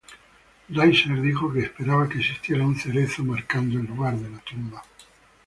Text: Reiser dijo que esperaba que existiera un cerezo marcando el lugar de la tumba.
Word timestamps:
Reiser 0.67 1.21
dijo 1.21 1.53
que 1.53 1.59
esperaba 1.59 2.09
que 2.09 2.17
existiera 2.17 2.65
un 2.65 2.75
cerezo 2.75 3.23
marcando 3.23 3.77
el 3.79 3.85
lugar 3.85 4.17
de 4.17 4.31
la 4.31 4.39
tumba. 4.39 4.83